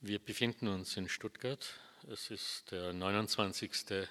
Wir 0.00 0.20
befinden 0.20 0.68
uns 0.68 0.96
in 0.96 1.08
Stuttgart. 1.08 1.74
Es 2.06 2.30
ist 2.30 2.70
der 2.70 2.92
29. 2.92 4.08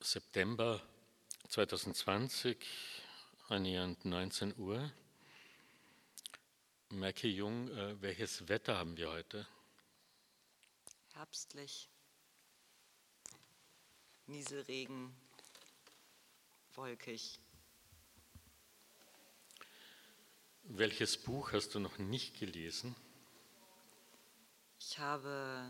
September 0.00 0.82
2020, 1.50 2.56
annähernd 3.50 4.06
19 4.06 4.56
Uhr. 4.56 4.90
Merke 6.88 7.28
Jung, 7.28 7.68
äh, 7.68 8.00
welches 8.00 8.48
Wetter 8.48 8.78
haben 8.78 8.96
wir 8.96 9.10
heute? 9.10 9.46
Herbstlich. 11.12 11.90
Nieselregen, 14.26 15.14
wolkig. 16.72 17.41
Welches 20.64 21.18
Buch 21.18 21.52
hast 21.52 21.74
du 21.74 21.80
noch 21.80 21.98
nicht 21.98 22.38
gelesen? 22.38 22.94
Ich 24.78 24.98
habe 24.98 25.68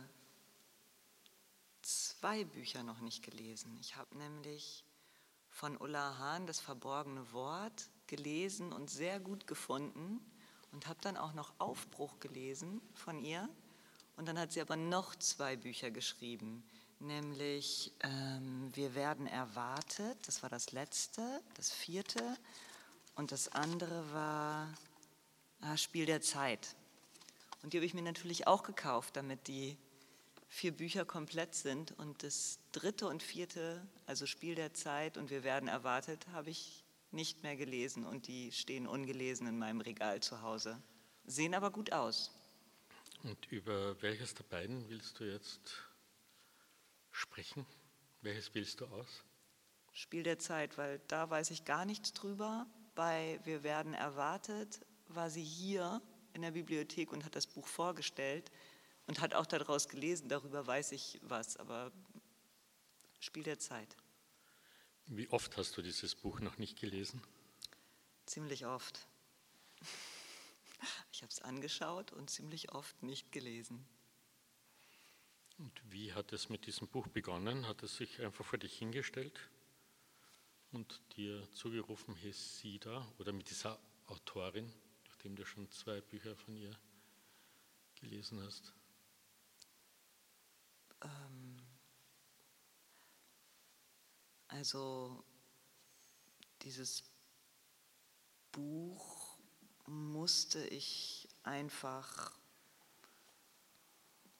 zwei 1.80 2.44
Bücher 2.44 2.82
noch 2.82 3.00
nicht 3.00 3.22
gelesen. 3.22 3.76
Ich 3.80 3.96
habe 3.96 4.16
nämlich 4.16 4.84
von 5.48 5.76
Ulla 5.78 6.18
Hahn 6.18 6.46
das 6.46 6.60
verborgene 6.60 7.32
Wort 7.32 7.88
gelesen 8.06 8.72
und 8.72 8.90
sehr 8.90 9.18
gut 9.18 9.46
gefunden 9.46 10.20
und 10.72 10.86
habe 10.86 11.00
dann 11.00 11.16
auch 11.16 11.32
noch 11.32 11.52
Aufbruch 11.58 12.20
gelesen 12.20 12.80
von 12.94 13.18
ihr. 13.18 13.48
Und 14.16 14.28
dann 14.28 14.38
hat 14.38 14.52
sie 14.52 14.60
aber 14.60 14.76
noch 14.76 15.16
zwei 15.16 15.56
Bücher 15.56 15.90
geschrieben, 15.90 16.62
nämlich 17.00 17.92
ähm, 18.00 18.70
Wir 18.74 18.94
werden 18.94 19.26
erwartet, 19.26 20.18
das 20.26 20.42
war 20.42 20.50
das 20.50 20.72
letzte, 20.72 21.42
das 21.54 21.72
vierte, 21.72 22.36
und 23.14 23.32
das 23.32 23.48
andere 23.48 24.12
war 24.12 24.68
ah, 25.62 25.76
Spiel 25.76 26.06
der 26.06 26.20
Zeit. 26.20 26.76
Und 27.62 27.72
die 27.72 27.78
habe 27.78 27.86
ich 27.86 27.94
mir 27.94 28.02
natürlich 28.02 28.46
auch 28.46 28.62
gekauft, 28.62 29.16
damit 29.16 29.48
die 29.48 29.78
vier 30.48 30.72
Bücher 30.72 31.04
komplett 31.04 31.54
sind. 31.54 31.92
Und 31.98 32.22
das 32.22 32.58
dritte 32.72 33.06
und 33.06 33.22
vierte, 33.22 33.86
also 34.06 34.26
Spiel 34.26 34.54
der 34.54 34.74
Zeit 34.74 35.16
und 35.16 35.30
Wir 35.30 35.44
werden 35.44 35.68
erwartet, 35.68 36.26
habe 36.32 36.50
ich 36.50 36.84
nicht 37.10 37.42
mehr 37.42 37.56
gelesen 37.56 38.04
und 38.04 38.26
die 38.26 38.52
stehen 38.52 38.86
ungelesen 38.86 39.46
in 39.46 39.58
meinem 39.58 39.80
Regal 39.80 40.20
zu 40.20 40.42
Hause. 40.42 40.82
Sehen 41.24 41.54
aber 41.54 41.70
gut 41.70 41.92
aus. 41.92 42.30
Und 43.22 43.46
über 43.52 44.00
welches 44.02 44.34
der 44.34 44.44
beiden 44.44 44.88
willst 44.88 45.20
du 45.20 45.24
jetzt 45.24 45.74
sprechen? 47.10 47.66
Welches 48.22 48.54
wählst 48.54 48.80
du 48.80 48.86
aus? 48.86 49.24
Spiel 49.92 50.22
der 50.22 50.38
Zeit, 50.38 50.78
weil 50.78 51.00
da 51.08 51.28
weiß 51.28 51.50
ich 51.50 51.64
gar 51.64 51.84
nichts 51.84 52.12
drüber. 52.12 52.66
Bei 52.94 53.38
Wir 53.44 53.62
werden 53.62 53.94
erwartet 53.94 54.80
war 55.14 55.30
sie 55.30 55.44
hier 55.44 56.00
in 56.32 56.42
der 56.42 56.52
Bibliothek 56.52 57.12
und 57.12 57.24
hat 57.24 57.36
das 57.36 57.46
Buch 57.46 57.66
vorgestellt 57.66 58.50
und 59.06 59.20
hat 59.20 59.34
auch 59.34 59.46
daraus 59.46 59.88
gelesen. 59.88 60.28
Darüber 60.28 60.66
weiß 60.66 60.92
ich 60.92 61.20
was, 61.22 61.56
aber 61.56 61.92
Spiel 63.22 63.44
der 63.44 63.58
Zeit. 63.58 63.96
Wie 65.06 65.28
oft 65.28 65.56
hast 65.56 65.76
du 65.76 65.82
dieses 65.82 66.16
Buch 66.16 66.40
noch 66.40 66.58
nicht 66.58 66.80
gelesen? 66.80 67.22
Ziemlich 68.26 68.66
oft. 68.66 69.06
Ich 71.12 71.22
habe 71.22 71.30
es 71.30 71.40
angeschaut 71.40 72.12
und 72.12 72.28
ziemlich 72.28 72.72
oft 72.72 73.00
nicht 73.04 73.30
gelesen. 73.30 73.86
Und 75.58 75.80
wie 75.92 76.12
hat 76.12 76.32
es 76.32 76.48
mit 76.48 76.66
diesem 76.66 76.88
Buch 76.88 77.06
begonnen? 77.06 77.68
Hat 77.68 77.84
es 77.84 77.96
sich 77.96 78.20
einfach 78.20 78.44
vor 78.44 78.58
dich 78.58 78.76
hingestellt 78.76 79.38
und 80.72 81.00
dir 81.16 81.48
zugerufen, 81.52 82.16
hier 82.16 82.32
sie 82.32 82.80
da 82.80 83.06
oder 83.18 83.32
mit 83.32 83.48
dieser 83.50 83.78
Autorin? 84.06 84.72
Nachdem 85.22 85.36
du 85.36 85.46
schon 85.46 85.70
zwei 85.70 86.00
Bücher 86.00 86.34
von 86.34 86.56
ihr 86.56 86.76
gelesen 87.94 88.42
hast? 88.44 88.74
Ähm, 91.00 91.62
also 94.48 95.22
dieses 96.62 97.04
Buch 98.50 99.38
musste 99.86 100.66
ich 100.66 101.28
einfach 101.44 102.36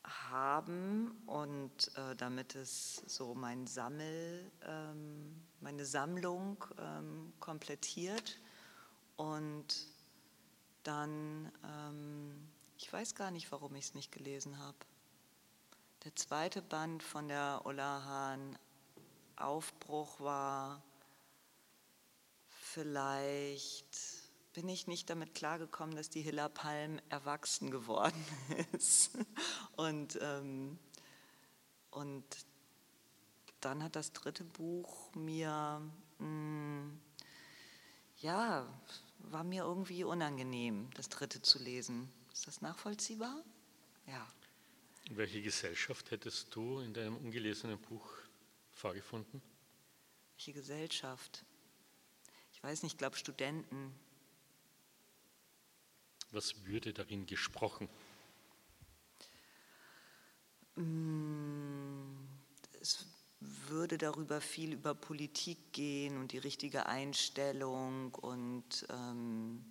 haben 0.03 1.13
und 1.27 1.97
äh, 1.97 2.17
damit 2.17 2.57
es 2.57 2.97
so 3.07 3.37
mein 3.37 3.69
Sammel, 3.69 4.51
ähm, 4.63 5.47
meine 5.61 5.87
Sammlung 5.87 6.65
ähm, 6.77 7.33
komplettiert 7.39 8.41
und 9.15 9.92
dann, 10.83 11.53
ähm, 11.65 12.49
ich 12.79 12.93
weiß 12.93 13.15
gar 13.15 13.31
nicht, 13.31 13.51
warum 13.53 13.75
ich 13.75 13.87
es 13.87 13.95
nicht 13.95 14.13
gelesen 14.13 14.59
habe. 14.59 14.79
Der 16.05 16.15
zweite 16.17 16.63
Band 16.63 17.03
von 17.03 17.29
der 17.29 17.63
Ulla 17.65 18.05
Hahn 18.05 18.59
Aufbruch 19.37 20.21
war 20.21 20.83
vielleicht 22.49 24.23
bin 24.53 24.69
ich 24.69 24.87
nicht 24.87 25.09
damit 25.09 25.35
klargekommen, 25.35 25.97
dass 25.97 26.11
die 26.11 26.21
Hilla 26.21 26.49
Palm 26.49 27.01
erwachsen 27.09 27.71
geworden 27.71 28.25
ist. 28.73 29.13
Und, 29.77 30.19
ähm, 30.21 30.79
und 31.91 32.25
dann 33.61 33.83
hat 33.83 33.97
das 33.97 34.13
dritte 34.13 34.45
Buch 34.45 35.15
mir, 35.15 35.81
mh, 36.19 36.27
mm, 36.27 37.01
ja, 38.19 38.67
war 39.31 39.45
mir 39.45 39.65
irgendwie 39.65 40.05
unangenehm, 40.05 40.91
das 40.95 41.09
dritte 41.09 41.43
zu 41.43 41.59
lesen. 41.59 42.13
Ist 42.33 42.47
das 42.47 42.61
nachvollziehbar? 42.61 43.45
Ja. 44.07 44.27
Welche 45.11 45.43
Gesellschaft 45.43 46.11
hättest 46.11 46.55
du 46.55 46.81
in 46.81 46.95
deinem 46.95 47.17
ungelesenen 47.17 47.79
Buch 47.79 48.09
vorgefunden? 48.73 49.43
Welche 50.37 50.53
Gesellschaft? 50.53 51.45
Ich 52.53 52.63
weiß 52.63 52.83
nicht, 52.83 52.93
ich 52.93 52.99
glaube 52.99 53.17
Studenten. 53.17 53.95
Was 56.31 56.65
würde 56.65 56.93
darin 56.93 57.27
gesprochen? 57.27 57.89
Mm, 60.77 62.27
es 62.81 63.05
würde 63.73 63.99
darüber 63.99 64.41
viel 64.41 64.75
über 64.75 64.95
Politik 64.95 65.59
gehen 65.73 66.19
und 66.19 66.33
die 66.33 66.39
richtige 66.39 66.87
Einstellung 66.87 68.15
und, 68.15 68.87
ähm, 68.91 69.65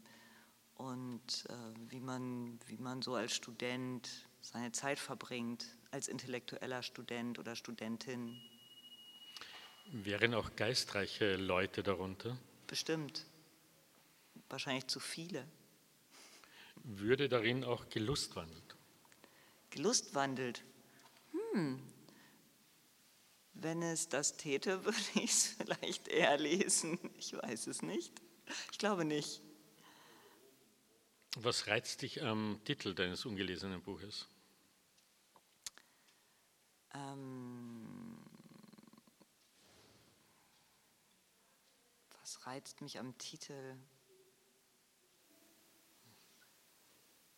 und 0.75 1.45
äh, 1.47 1.53
wie, 1.89 1.99
man, 1.99 2.59
wie 2.65 2.77
man 2.77 3.01
so 3.01 3.15
als 3.15 3.33
Student 3.33 4.09
seine 4.41 4.71
Zeit 4.71 4.99
verbringt, 4.99 5.65
als 5.91 6.07
intellektueller 6.07 6.83
Student 6.83 7.37
oder 7.39 7.55
Studentin. 7.55 8.41
Wären 9.91 10.33
auch 10.33 10.55
geistreiche 10.55 11.35
Leute 11.35 11.83
darunter? 11.83 12.37
Bestimmt. 12.67 13.25
Wahrscheinlich 14.49 14.87
zu 14.87 14.99
viele. 14.99 15.45
Würde 16.83 17.29
darin 17.29 17.63
auch 17.63 17.87
gelustwandelt? 17.89 18.75
Gelustwandelt? 19.69 20.63
Hm, 21.53 21.79
wenn 23.61 23.81
es 23.81 24.09
das 24.09 24.37
täte, 24.37 24.83
würde 24.85 24.97
ich 25.15 25.31
es 25.31 25.47
vielleicht 25.47 26.07
eher 26.07 26.37
lesen. 26.37 26.99
Ich 27.17 27.33
weiß 27.33 27.67
es 27.67 27.81
nicht. 27.81 28.13
Ich 28.71 28.77
glaube 28.77 29.05
nicht. 29.05 29.41
Was 31.37 31.67
reizt 31.67 32.01
dich 32.01 32.23
am 32.23 32.59
Titel 32.65 32.93
deines 32.93 33.25
ungelesenen 33.25 33.81
Buches? 33.81 34.27
Ähm, 36.93 38.17
was 42.19 42.45
reizt 42.45 42.81
mich 42.81 42.99
am 42.99 43.17
Titel? 43.17 43.77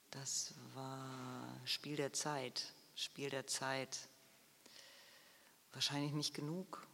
Das 0.09 0.55
war 0.73 1.61
Spiel 1.65 1.95
der 1.95 2.13
Zeit. 2.13 2.73
Spiel 2.95 3.29
der 3.29 3.45
Zeit. 3.45 4.09
Wahrscheinlich 5.73 6.13
nicht 6.13 6.33
genug, 6.33 6.87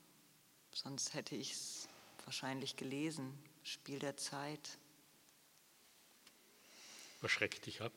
sonst 0.74 1.14
hätte 1.14 1.36
ich 1.36 1.52
es 1.52 1.88
wahrscheinlich 2.26 2.76
gelesen. 2.78 3.38
Spiel 3.64 4.00
der 4.00 4.18
Zeit. 4.18 4.80
Was 7.22 7.31
schreckt 7.31 7.66
dich 7.66 7.81
ab? 7.81 7.92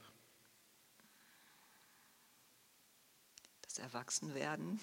Das 3.63 3.79
Erwachsenwerden. 3.79 4.81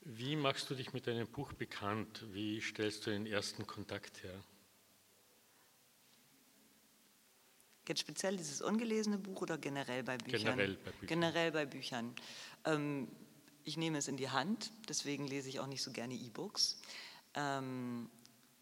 Wie 0.00 0.36
machst 0.36 0.70
du 0.70 0.74
dich 0.74 0.92
mit 0.92 1.06
deinem 1.06 1.28
Buch 1.28 1.52
bekannt? 1.52 2.24
Wie 2.32 2.60
stellst 2.60 3.06
du 3.06 3.10
den 3.10 3.26
ersten 3.26 3.66
Kontakt 3.66 4.22
her? 4.22 4.42
Jetzt 7.92 8.00
speziell 8.00 8.38
dieses 8.38 8.62
ungelesene 8.62 9.18
Buch 9.18 9.42
oder 9.42 9.58
generell 9.58 10.02
bei 10.02 10.16
Büchern? 10.16 10.40
Generell 10.40 10.76
bei 10.76 10.90
Büchern. 10.92 11.06
Generell 11.08 11.52
bei 11.52 11.66
Büchern. 11.66 12.14
Ähm, 12.64 13.06
ich 13.64 13.76
nehme 13.76 13.98
es 13.98 14.08
in 14.08 14.16
die 14.16 14.30
Hand, 14.30 14.72
deswegen 14.88 15.26
lese 15.26 15.50
ich 15.50 15.60
auch 15.60 15.66
nicht 15.66 15.82
so 15.82 15.92
gerne 15.92 16.14
E-Books. 16.14 16.80
Ähm, 17.34 18.08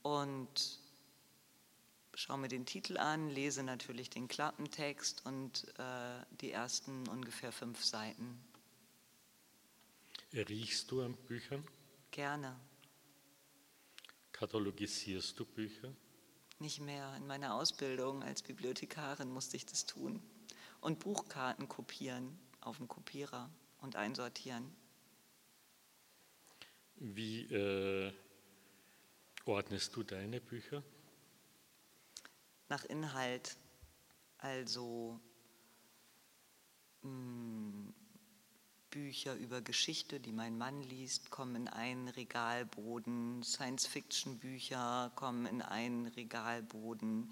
und 0.03 0.81
schaue 2.15 2.39
mir 2.39 2.49
den 2.49 2.67
Titel 2.67 2.99
an, 2.99 3.29
lese 3.31 3.63
natürlich 3.63 4.11
den 4.11 4.27
Klappentext 4.27 5.25
und 5.25 5.65
äh, 5.79 6.25
die 6.41 6.51
ersten 6.51 7.07
ungefähr 7.07 7.53
fünf 7.53 7.85
Seiten. 7.85 8.37
Riechst 10.33 10.91
du 10.91 11.03
an 11.03 11.15
Büchern? 11.29 11.65
Gerne. 12.11 12.59
Katalogisierst 14.33 15.39
du 15.39 15.45
Bücher? 15.45 15.95
Nicht 16.61 16.81
mehr. 16.81 17.17
In 17.17 17.27
meiner 17.27 17.55
Ausbildung 17.55 18.23
als 18.23 18.43
Bibliothekarin 18.43 19.33
musste 19.33 19.57
ich 19.57 19.65
das 19.65 19.87
tun. 19.87 20.23
Und 20.83 20.99
Buchkarten 20.99 21.69
kopieren 21.69 22.39
auf 22.61 22.77
dem 22.77 22.87
Kopierer 22.87 23.49
und 23.81 23.97
einsortieren. 23.97 24.71
Wie 26.97 27.45
äh, 27.45 28.13
ordnest 29.47 29.97
du 29.97 30.03
deine 30.03 30.39
Bücher? 30.39 30.83
Nach 32.69 32.85
Inhalt. 32.85 33.57
Also 34.37 35.19
mh, 37.01 37.11
mm, 37.11 37.70
Bücher 38.91 39.35
über 39.37 39.61
Geschichte, 39.61 40.21
die 40.21 40.33
mein 40.33 40.59
Mann 40.59 40.83
liest, 40.83 41.31
kommen 41.31 41.55
in 41.55 41.69
einen 41.69 42.09
Regalboden. 42.09 43.43
Science-Fiction-Bücher 43.43 45.13
kommen 45.15 45.47
in 45.47 45.63
einen 45.63 46.07
Regalboden. 46.09 47.31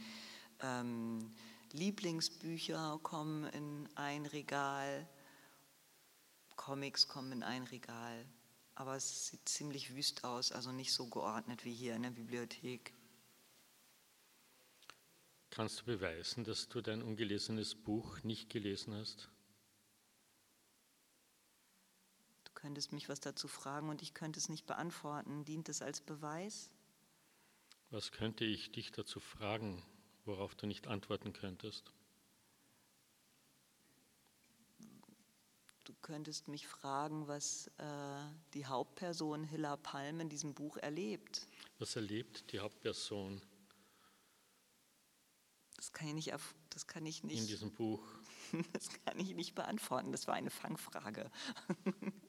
Ähm, 0.61 1.35
Lieblingsbücher 1.73 3.01
kommen 3.03 3.45
in 3.45 3.89
ein 3.97 4.27
Regal. 4.27 5.09
Comics 6.57 7.09
kommen 7.09 7.33
in 7.33 7.43
ein 7.43 7.65
Regal. 7.65 8.25
Aber 8.75 8.95
es 8.97 9.27
sieht 9.29 9.49
ziemlich 9.49 9.95
wüst 9.95 10.25
aus, 10.25 10.53
also 10.53 10.71
nicht 10.71 10.93
so 10.93 11.07
geordnet 11.07 11.65
wie 11.65 11.75
hier 11.75 11.97
in 11.97 12.05
der 12.05 12.11
Bibliothek. 12.11 12.93
Kannst 15.51 15.81
du 15.81 15.85
beweisen, 15.87 16.45
dass 16.45 16.69
du 16.69 16.81
dein 16.81 17.03
ungelesenes 17.03 17.75
Buch 17.75 18.23
nicht 18.23 18.49
gelesen 18.51 18.95
hast? 18.95 19.29
Könntest 22.59 22.93
mich 22.93 23.09
was 23.09 23.21
dazu 23.21 23.47
fragen 23.47 23.89
und 23.89 24.03
ich 24.03 24.15
könnte 24.15 24.41
es 24.41 24.49
nicht 24.49 24.67
beantworten. 24.67 25.45
Dient 25.45 25.69
es 25.69 25.81
als 25.81 26.01
Beweis? 26.01 26.71
Was 27.91 28.11
könnte 28.11 28.45
ich 28.45 28.73
dich 28.73 28.91
dazu 28.91 29.21
fragen, 29.21 29.81
worauf 30.25 30.57
du 30.57 30.67
nicht 30.67 30.89
antworten 30.89 31.33
könntest? 31.33 31.93
Du 35.85 35.95
könntest 36.03 36.49
mich 36.49 36.67
fragen, 36.67 37.29
was 37.29 37.69
äh, 37.79 38.21
die 38.55 38.67
Hauptperson 38.67 39.45
Hilla 39.45 39.77
Palm 39.77 40.19
in 40.19 40.29
diesem 40.29 40.53
Buch 40.53 40.79
erlebt. 40.79 41.47
Was 41.79 41.95
erlebt 41.95 42.51
die 42.53 42.59
Hauptperson? 42.59 43.41
Das 45.77 45.93
kann 45.93 46.09
ich 46.09 46.15
nicht, 46.15 46.35
das 46.71 46.89
kann 46.89 47.07
ich 47.07 47.23
nicht. 47.23 47.41
In 47.41 47.47
diesem 47.47 47.73
Buch. 47.73 48.03
Das 48.73 48.89
kann 49.05 49.21
ich 49.21 49.35
nicht 49.35 49.55
beantworten. 49.55 50.11
Das 50.11 50.27
war 50.27 50.33
eine 50.33 50.49
Fangfrage. 50.49 51.31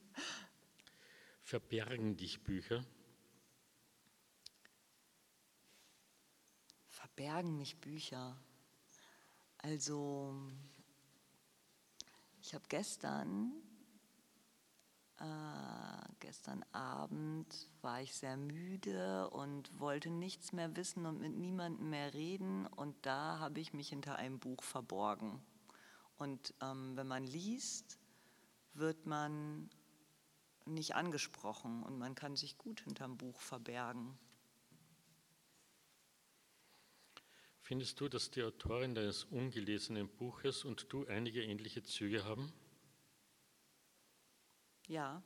Verbergen 1.42 2.16
dich 2.16 2.44
Bücher? 2.44 2.86
Verbergen 6.88 7.58
mich 7.58 7.80
Bücher. 7.80 8.38
Also, 9.58 10.36
ich 12.42 12.54
habe 12.54 12.64
gestern, 12.70 13.52
äh, 15.18 16.14
gestern 16.20 16.64
Abend 16.72 17.68
war 17.82 18.02
ich 18.02 18.16
sehr 18.16 18.38
müde 18.38 19.30
und 19.32 19.80
wollte 19.80 20.10
nichts 20.10 20.54
mehr 20.54 20.76
wissen 20.76 21.06
und 21.06 21.20
mit 21.20 21.36
niemandem 21.36 21.90
mehr 21.90 22.14
reden. 22.14 22.68
Und 22.68 22.96
da 23.06 23.40
habe 23.40 23.60
ich 23.60 23.74
mich 23.74 23.90
hinter 23.90 24.16
einem 24.16 24.40
Buch 24.40 24.64
verborgen. 24.64 25.42
Und 26.18 26.54
ähm, 26.62 26.96
wenn 26.96 27.08
man 27.08 27.24
liest, 27.24 28.00
wird 28.74 29.06
man 29.06 29.70
nicht 30.74 30.96
angesprochen 30.96 31.84
und 31.84 31.98
man 31.98 32.16
kann 32.16 32.36
sich 32.36 32.58
gut 32.58 32.82
hinterm 32.82 33.18
Buch 33.18 33.40
verbergen. 33.40 34.18
Findest 37.62 38.00
du, 38.00 38.10
dass 38.10 38.32
die 38.32 38.42
Autorin 38.42 38.96
deines 38.96 39.26
ungelesenen 39.26 40.08
Buches 40.08 40.66
und 40.66 40.92
du 40.92 41.06
einige 41.06 41.44
ähnliche 41.44 41.84
Züge 41.84 42.26
haben? 42.26 42.52
Ja. 44.88 45.22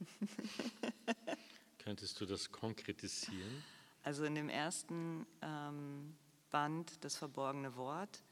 Könntest 1.78 2.18
du 2.20 2.24
das 2.24 2.50
konkretisieren? 2.50 3.62
Also 4.02 4.24
in 4.24 4.34
dem 4.34 4.48
ersten 4.48 5.26
ähm, 5.42 6.16
Band, 6.50 7.04
das 7.04 7.16
verborgene 7.16 7.76
Wort, 7.76 8.22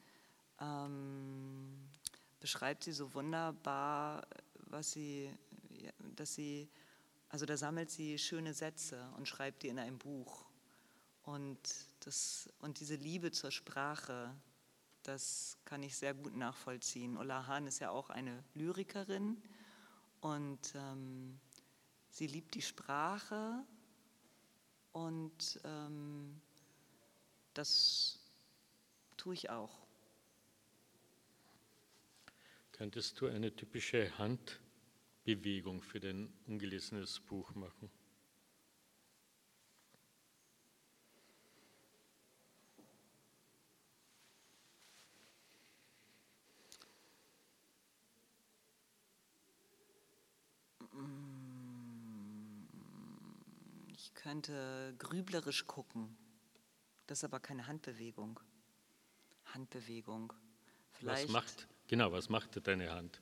ähm, 0.59 1.91
beschreibt 2.41 2.85
sie 2.85 2.93
so 2.93 3.13
wunderbar, 3.15 4.27
was 4.55 4.93
sie, 4.93 5.31
dass 6.17 6.35
sie, 6.35 6.69
also 7.29 7.47
da 7.47 7.57
sammelt 7.57 7.91
sie 7.91 8.19
schöne 8.19 8.55
Sätze 8.55 9.09
und 9.17 9.29
schreibt 9.29 9.63
die 9.63 9.69
in 9.69 9.79
ein 9.79 9.99
Buch. 9.99 10.47
Und, 11.23 11.59
das, 12.01 12.49
und 12.61 12.81
diese 12.81 12.97
Liebe 12.97 13.31
zur 13.31 13.51
Sprache, 13.51 14.35
das 15.03 15.59
kann 15.65 15.83
ich 15.83 15.97
sehr 15.97 16.15
gut 16.15 16.35
nachvollziehen. 16.37 17.17
Ulla 17.17 17.47
Hahn 17.47 17.67
ist 17.67 17.79
ja 17.79 17.91
auch 17.91 18.11
eine 18.11 18.43
Lyrikerin 18.55 19.41
und 20.21 20.75
ähm, 20.75 21.39
sie 22.11 22.27
liebt 22.27 22.55
die 22.55 22.63
Sprache 22.63 23.65
und 24.93 25.61
ähm, 25.65 26.41
das 27.55 28.19
tue 29.17 29.35
ich 29.35 29.51
auch. 29.51 29.90
Könntest 32.81 33.21
du 33.21 33.27
eine 33.27 33.55
typische 33.55 34.17
Handbewegung 34.17 35.83
für 35.83 36.01
dein 36.01 36.33
ungelesenes 36.47 37.21
Buch 37.21 37.55
machen? 37.55 37.91
Ich 53.93 54.15
könnte 54.15 54.95
grüblerisch 54.97 55.67
gucken. 55.67 56.17
Das 57.09 57.19
ist 57.19 57.25
aber 57.25 57.41
keine 57.41 57.67
Handbewegung. 57.67 58.41
Handbewegung. 59.53 60.33
Vielleicht. 60.93 61.25
Was 61.25 61.31
macht 61.31 61.69
Genau, 61.91 62.13
was 62.13 62.29
macht 62.29 62.65
deine 62.69 62.93
Hand, 62.93 63.21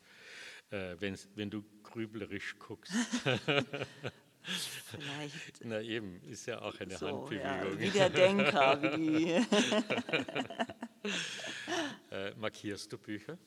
äh, 0.69 0.95
wenn, 0.99 1.17
wenn 1.37 1.49
du 1.49 1.65
grüblerisch 1.83 2.59
guckst? 2.59 2.93
Vielleicht. 4.43 5.65
Na 5.65 5.81
eben, 5.81 6.23
ist 6.25 6.45
ja 6.45 6.61
auch 6.61 6.79
eine 6.79 6.99
so, 6.99 7.07
Handbewegung. 7.07 7.73
Ja, 7.73 7.81
wie 7.81 7.89
der 7.89 8.11
Denker. 8.11 8.83
Wie 8.99 9.33
äh, 12.15 12.35
markierst 12.35 12.93
du 12.93 12.99
Bücher? 12.99 13.39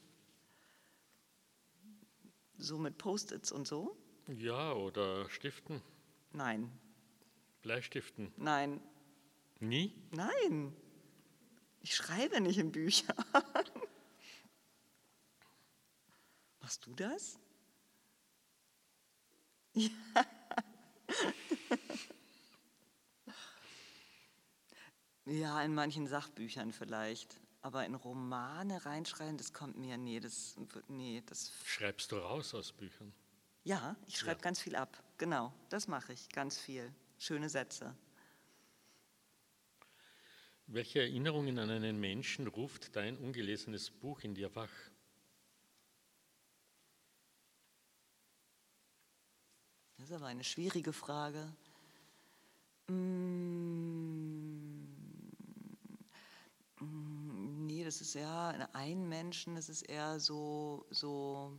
So 2.57 2.79
mit 2.79 2.97
Post-its 2.97 3.51
und 3.51 3.67
so? 3.67 3.95
Ja, 4.27 4.73
oder 4.73 5.29
Stiften? 5.29 5.83
Nein. 6.33 6.71
Bleistiften? 7.61 8.33
Nein. 8.37 8.81
Nie? 9.59 9.93
Nein. 10.09 10.75
Ich 11.81 11.93
schreibe 11.93 12.41
nicht 12.41 12.57
in 12.57 12.71
Büchern. 12.71 13.15
Machst 16.71 16.85
du 16.85 16.93
das? 16.93 17.37
Ja. 19.73 19.89
ja, 25.25 25.61
in 25.63 25.73
manchen 25.73 26.07
Sachbüchern 26.07 26.71
vielleicht. 26.71 27.35
Aber 27.61 27.85
in 27.85 27.93
Romane 27.93 28.85
reinschreiben, 28.85 29.35
das 29.37 29.51
kommt 29.51 29.75
mir, 29.75 29.97
nee, 29.97 30.21
das, 30.21 30.55
nee, 30.87 31.21
das. 31.25 31.51
Schreibst 31.65 32.09
du 32.13 32.15
raus 32.15 32.53
aus 32.53 32.71
Büchern? 32.71 33.11
Ja, 33.65 33.97
ich 34.07 34.17
schreibe 34.17 34.39
ja. 34.39 34.43
ganz 34.43 34.61
viel 34.61 34.77
ab. 34.77 35.03
Genau, 35.17 35.51
das 35.67 35.89
mache 35.89 36.13
ich, 36.13 36.29
ganz 36.29 36.57
viel. 36.57 36.89
Schöne 37.17 37.49
Sätze. 37.49 37.93
Welche 40.67 41.01
Erinnerungen 41.01 41.59
an 41.59 41.69
einen 41.69 41.99
Menschen 41.99 42.47
ruft 42.47 42.95
dein 42.95 43.17
ungelesenes 43.17 43.91
Buch 43.91 44.21
in 44.21 44.35
dir 44.35 44.55
wach? 44.55 44.71
Das 50.01 50.09
ist 50.09 50.15
aber 50.15 50.25
eine 50.25 50.43
schwierige 50.43 50.91
Frage. 50.93 51.53
Mm, 52.87 54.87
nee, 57.67 57.83
das 57.83 58.01
ist 58.01 58.15
ja 58.15 58.49
ein 58.73 59.07
Menschen, 59.07 59.53
das 59.53 59.69
ist 59.69 59.83
eher 59.83 60.19
so, 60.19 60.87
so 60.89 61.55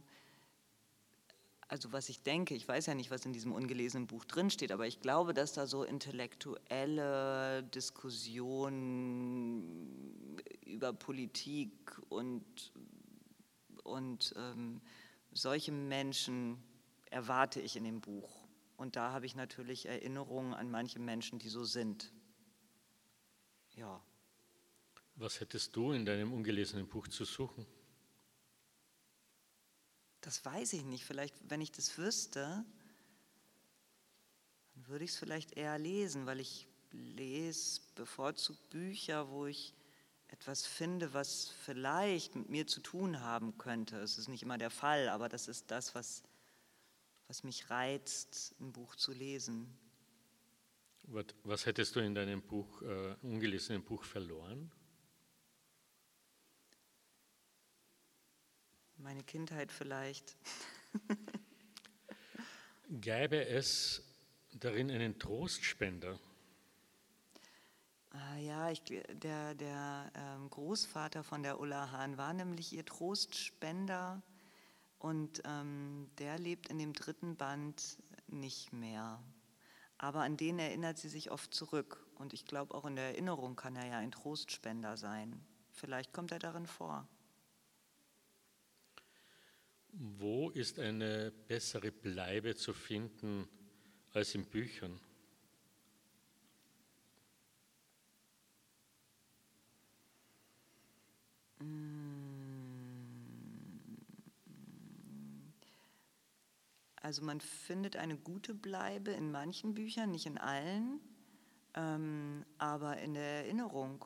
also 1.68 1.92
was 1.92 2.08
ich 2.08 2.24
denke, 2.24 2.56
ich 2.56 2.66
weiß 2.66 2.86
ja 2.86 2.96
nicht, 2.96 3.12
was 3.12 3.24
in 3.24 3.32
diesem 3.32 3.52
ungelesenen 3.52 4.08
Buch 4.08 4.24
drinsteht, 4.24 4.72
aber 4.72 4.88
ich 4.88 5.00
glaube, 5.00 5.34
dass 5.34 5.52
da 5.52 5.68
so 5.68 5.84
intellektuelle 5.84 7.62
Diskussionen 7.62 10.42
über 10.66 10.92
Politik 10.92 11.96
und, 12.08 12.72
und 13.84 14.34
ähm, 14.36 14.80
solche 15.30 15.70
Menschen 15.70 16.58
erwarte 17.12 17.60
ich 17.60 17.76
in 17.76 17.84
dem 17.84 18.00
Buch. 18.00 18.42
Und 18.76 18.96
da 18.96 19.12
habe 19.12 19.26
ich 19.26 19.36
natürlich 19.36 19.86
Erinnerungen 19.86 20.54
an 20.54 20.70
manche 20.70 20.98
Menschen, 20.98 21.38
die 21.38 21.48
so 21.48 21.64
sind. 21.64 22.12
Ja. 23.76 24.02
Was 25.14 25.40
hättest 25.40 25.76
du 25.76 25.92
in 25.92 26.04
deinem 26.04 26.32
ungelesenen 26.32 26.88
Buch 26.88 27.06
zu 27.08 27.24
suchen? 27.24 27.66
Das 30.22 30.44
weiß 30.44 30.72
ich 30.72 30.84
nicht. 30.84 31.04
Vielleicht, 31.04 31.34
wenn 31.48 31.60
ich 31.60 31.70
das 31.70 31.96
wüsste, 31.98 32.64
dann 34.74 34.88
würde 34.88 35.04
ich 35.04 35.12
es 35.12 35.18
vielleicht 35.18 35.52
eher 35.52 35.78
lesen, 35.78 36.26
weil 36.26 36.40
ich 36.40 36.66
lese 36.90 37.82
bevorzugt 37.94 38.70
Bücher, 38.70 39.28
wo 39.28 39.46
ich 39.46 39.74
etwas 40.28 40.64
finde, 40.64 41.12
was 41.12 41.50
vielleicht 41.64 42.34
mit 42.36 42.48
mir 42.48 42.66
zu 42.66 42.80
tun 42.80 43.20
haben 43.20 43.58
könnte. 43.58 43.98
Es 43.98 44.16
ist 44.16 44.28
nicht 44.28 44.42
immer 44.42 44.58
der 44.58 44.70
Fall, 44.70 45.08
aber 45.08 45.28
das 45.28 45.46
ist 45.46 45.70
das, 45.70 45.94
was, 45.94 46.22
was 47.32 47.44
mich 47.44 47.70
reizt, 47.70 48.54
ein 48.60 48.72
Buch 48.72 48.94
zu 48.94 49.10
lesen. 49.10 49.66
Was 51.44 51.64
hättest 51.64 51.96
du 51.96 52.00
in 52.00 52.14
deinem 52.14 52.42
Buch, 52.42 52.82
äh, 52.82 53.16
ungelesenen 53.22 53.82
Buch 53.82 54.04
verloren? 54.04 54.70
Meine 58.98 59.22
Kindheit 59.22 59.72
vielleicht. 59.72 60.36
Gäbe 62.90 63.46
es 63.46 64.02
darin 64.52 64.90
einen 64.90 65.18
Trostspender? 65.18 66.20
Ah, 68.10 68.36
ja, 68.36 68.70
ich, 68.70 68.82
der, 68.82 69.54
der 69.54 70.12
ähm, 70.14 70.50
Großvater 70.50 71.24
von 71.24 71.42
der 71.42 71.58
Ulla 71.58 71.92
Hahn 71.92 72.18
war 72.18 72.34
nämlich 72.34 72.74
ihr 72.74 72.84
Trostspender 72.84 74.22
und 75.02 75.42
ähm, 75.44 76.08
der 76.18 76.38
lebt 76.38 76.68
in 76.68 76.78
dem 76.78 76.92
dritten 76.92 77.36
Band 77.36 77.98
nicht 78.28 78.72
mehr. 78.72 79.20
Aber 79.98 80.22
an 80.22 80.36
den 80.36 80.60
erinnert 80.60 80.96
sie 80.96 81.08
sich 81.08 81.32
oft 81.32 81.52
zurück 81.52 82.06
und 82.14 82.32
ich 82.32 82.44
glaube 82.44 82.72
auch 82.74 82.84
in 82.84 82.94
der 82.94 83.06
Erinnerung 83.06 83.56
kann 83.56 83.74
er 83.74 83.86
ja 83.86 83.98
ein 83.98 84.12
Trostspender 84.12 84.96
sein. 84.96 85.44
Vielleicht 85.72 86.12
kommt 86.12 86.30
er 86.30 86.38
darin 86.38 86.66
vor. 86.66 87.08
Wo 89.92 90.50
ist 90.50 90.78
eine 90.78 91.32
bessere 91.48 91.90
Bleibe 91.90 92.54
zu 92.54 92.72
finden 92.72 93.48
als 94.12 94.36
in 94.36 94.46
Büchern? 94.46 95.00
Also 107.02 107.22
man 107.22 107.40
findet 107.40 107.96
eine 107.96 108.16
gute 108.16 108.54
Bleibe 108.54 109.10
in 109.10 109.32
manchen 109.32 109.74
Büchern, 109.74 110.12
nicht 110.12 110.26
in 110.26 110.38
allen, 110.38 111.00
ähm, 111.74 112.46
aber 112.58 112.98
in 112.98 113.14
der 113.14 113.44
Erinnerung. 113.44 114.04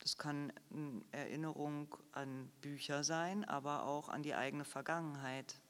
Das 0.00 0.18
kann 0.18 0.52
eine 0.72 1.04
Erinnerung 1.12 1.96
an 2.10 2.50
Bücher 2.60 3.04
sein, 3.04 3.44
aber 3.44 3.86
auch 3.86 4.08
an 4.08 4.24
die 4.24 4.34
eigene 4.34 4.64
Vergangenheit. 4.64 5.60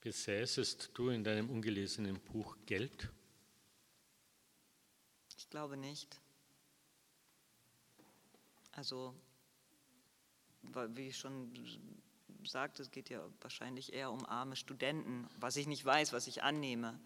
Besäßest 0.00 0.90
du 0.94 1.08
in 1.08 1.24
deinem 1.24 1.50
ungelesenen 1.50 2.20
Buch 2.20 2.56
Geld? 2.66 3.12
Ich 5.36 5.50
glaube 5.50 5.76
nicht. 5.76 6.20
Also, 8.70 9.14
wie 10.62 11.08
ich 11.08 11.16
schon 11.16 11.52
sagte, 12.46 12.82
es 12.82 12.90
geht 12.90 13.10
ja 13.10 13.28
wahrscheinlich 13.40 13.92
eher 13.92 14.10
um 14.10 14.26
arme 14.26 14.56
Studenten, 14.56 15.28
was 15.38 15.56
ich 15.56 15.66
nicht 15.66 15.84
weiß, 15.84 16.12
was 16.12 16.26
ich 16.26 16.42
annehme. 16.42 16.98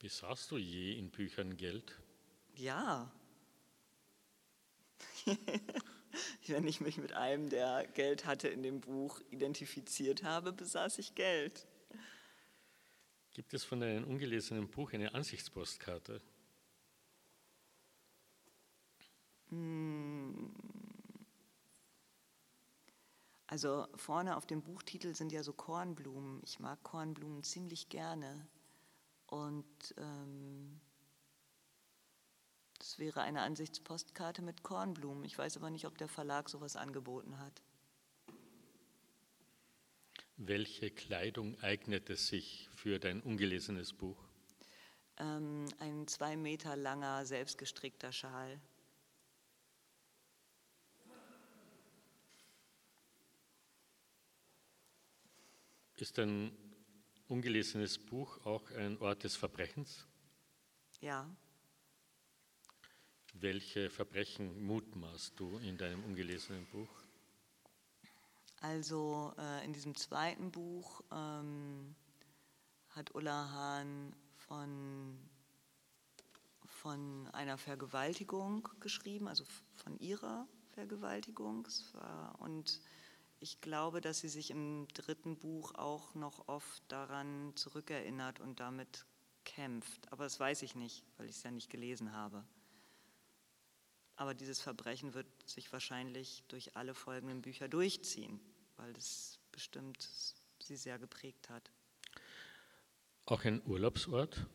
Besaßt 0.00 0.50
du 0.50 0.58
je 0.58 0.92
in 0.98 1.10
Büchern 1.10 1.56
Geld? 1.56 1.98
Ja. 2.54 3.10
Wenn 6.46 6.66
ich 6.66 6.80
mich 6.80 6.96
mit 6.96 7.12
einem, 7.12 7.50
der 7.50 7.86
Geld 7.94 8.24
hatte 8.24 8.48
in 8.48 8.62
dem 8.62 8.80
Buch, 8.80 9.20
identifiziert 9.30 10.22
habe, 10.22 10.52
besaß 10.52 10.98
ich 10.98 11.14
Geld. 11.14 11.66
Gibt 13.34 13.54
es 13.54 13.64
von 13.64 13.82
einem 13.82 14.04
ungelesenen 14.04 14.68
Buch 14.68 14.92
eine 14.92 15.14
Ansichtspostkarte? 15.14 16.20
Hm. 19.50 19.97
Also 23.48 23.86
vorne 23.96 24.36
auf 24.36 24.46
dem 24.46 24.62
Buchtitel 24.62 25.14
sind 25.14 25.32
ja 25.32 25.42
so 25.42 25.54
Kornblumen. 25.54 26.42
Ich 26.44 26.60
mag 26.60 26.82
Kornblumen 26.82 27.42
ziemlich 27.42 27.88
gerne. 27.88 28.46
Und 29.26 29.94
ähm, 29.96 30.80
das 32.78 32.98
wäre 32.98 33.22
eine 33.22 33.40
Ansichtspostkarte 33.40 34.42
mit 34.42 34.62
Kornblumen. 34.62 35.24
Ich 35.24 35.36
weiß 35.36 35.56
aber 35.56 35.70
nicht, 35.70 35.86
ob 35.86 35.96
der 35.96 36.08
Verlag 36.08 36.50
sowas 36.50 36.76
angeboten 36.76 37.38
hat. 37.38 37.62
Welche 40.36 40.90
Kleidung 40.90 41.58
eignet 41.60 42.10
es 42.10 42.28
sich 42.28 42.68
für 42.76 42.98
dein 42.98 43.22
ungelesenes 43.22 43.94
Buch? 43.94 44.22
Ähm, 45.16 45.66
ein 45.78 46.06
zwei 46.06 46.36
Meter 46.36 46.76
langer, 46.76 47.24
selbstgestrickter 47.24 48.12
Schal. 48.12 48.60
Ist 56.00 56.16
ein 56.20 56.52
ungelesenes 57.26 57.98
Buch 57.98 58.46
auch 58.46 58.70
ein 58.70 58.98
Ort 58.98 59.24
des 59.24 59.34
Verbrechens? 59.34 60.06
Ja. 61.00 61.28
Welche 63.34 63.90
Verbrechen 63.90 64.64
mutmaßt 64.64 65.32
du 65.40 65.58
in 65.58 65.76
deinem 65.76 66.04
ungelesenen 66.04 66.66
Buch? 66.66 66.88
Also 68.60 69.34
äh, 69.38 69.64
in 69.64 69.72
diesem 69.72 69.96
zweiten 69.96 70.52
Buch 70.52 71.02
ähm, 71.10 71.96
hat 72.90 73.12
Ulla 73.16 73.50
Hahn 73.50 74.14
von, 74.36 75.18
von 76.64 77.26
einer 77.32 77.58
Vergewaltigung 77.58 78.68
geschrieben, 78.78 79.26
also 79.26 79.44
von 79.74 79.98
ihrer 79.98 80.46
Vergewaltigung. 80.74 81.66
Und 82.38 82.80
ich 83.40 83.60
glaube, 83.60 84.00
dass 84.00 84.20
sie 84.20 84.28
sich 84.28 84.50
im 84.50 84.88
dritten 84.94 85.36
Buch 85.38 85.74
auch 85.74 86.14
noch 86.14 86.48
oft 86.48 86.82
daran 86.88 87.52
zurückerinnert 87.56 88.40
und 88.40 88.60
damit 88.60 89.06
kämpft. 89.44 90.10
Aber 90.12 90.24
das 90.24 90.38
weiß 90.38 90.62
ich 90.62 90.74
nicht, 90.74 91.04
weil 91.16 91.28
ich 91.28 91.36
es 91.36 91.42
ja 91.42 91.50
nicht 91.50 91.70
gelesen 91.70 92.12
habe. 92.12 92.44
Aber 94.16 94.34
dieses 94.34 94.60
Verbrechen 94.60 95.14
wird 95.14 95.28
sich 95.48 95.72
wahrscheinlich 95.72 96.42
durch 96.48 96.76
alle 96.76 96.94
folgenden 96.94 97.40
Bücher 97.40 97.68
durchziehen, 97.68 98.40
weil 98.76 98.90
es 98.96 99.38
bestimmt 99.52 100.08
sie 100.60 100.76
sehr 100.76 100.98
geprägt 100.98 101.48
hat. 101.50 101.70
Auch 103.26 103.44
ein 103.44 103.62
Urlaubsort? 103.64 104.46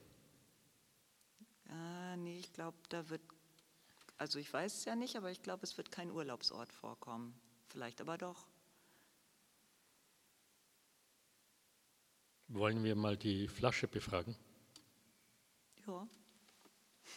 Äh, 1.70 2.18
nee, 2.18 2.40
ich 2.40 2.52
glaube, 2.52 2.78
da 2.90 3.10
wird, 3.10 3.22
also 4.18 4.38
ich 4.38 4.52
weiß 4.52 4.80
es 4.80 4.86
ja 4.86 4.96
nicht, 4.96 5.16
aber 5.16 5.32
ich 5.32 5.42
glaube, 5.42 5.64
es 5.64 5.78
wird 5.78 5.92
kein 5.92 6.12
Urlaubsort 6.12 6.74
vorkommen. 6.74 7.40
Vielleicht 7.70 8.02
aber 8.02 8.18
doch. 8.18 8.53
Wollen 12.54 12.84
wir 12.84 12.96
mal 12.96 13.18
die 13.18 13.48
Flasche 13.48 13.88
befragen? 13.88 14.36
Ja. 15.88 16.08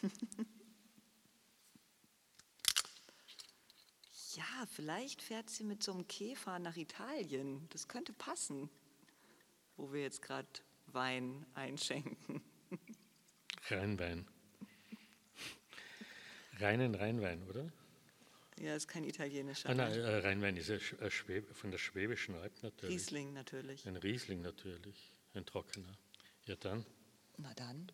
ja, 4.35 4.67
vielleicht 4.73 5.21
fährt 5.21 5.51
sie 5.51 5.65
mit 5.65 5.83
so 5.83 5.93
einem 5.93 6.09
Käfer 6.09 6.59
nach 6.59 6.79
Italien. 6.79 7.69
Das 7.69 7.87
könnte 7.87 8.15
passen, 8.15 8.71
wo 9.77 9.93
wir 9.93 10.01
jetzt 10.01 10.23
gerade 10.23 10.49
Wein 10.87 11.45
einschenken. 11.53 12.41
Rheinwein. 13.69 14.27
Reinen 16.61 16.95
Rheinwein, 16.95 17.47
oder? 17.47 17.71
Ja, 18.59 18.75
ist 18.75 18.89
kein 18.89 19.05
italienischer. 19.05 19.69
Ah, 19.69 19.75
nein, 19.75 19.93
äh, 19.93 20.17
Rheinwein 20.17 20.57
ist 20.57 20.69
ja 20.69 20.77
äh, 20.77 21.43
von 21.53 21.71
der 21.71 21.77
Schwäbischen 21.77 22.37
Alb 22.37 22.63
natürlich. 22.63 22.95
Riesling 22.95 23.35
natürlich. 23.35 23.87
Ein 23.87 23.97
Riesling 23.97 24.41
natürlich, 24.41 25.13
ein 25.37 25.47
trockener. 25.47 25.97
Ja, 26.47 26.57
dann. 26.57 26.85
Na 27.37 27.53
dann. 27.55 27.93